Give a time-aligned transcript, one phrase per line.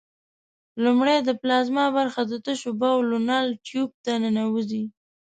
[0.83, 4.83] لومړی د پلازما برخه د تشو بولو نل ټیوب ته ننوزي.